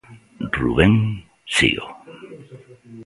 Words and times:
Rubén 0.57 0.93
Sío. 1.55 1.85